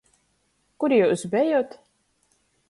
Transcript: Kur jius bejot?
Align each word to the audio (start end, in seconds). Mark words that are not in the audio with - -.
Kur 0.79 0.95
jius 0.97 1.23
bejot? 1.35 1.71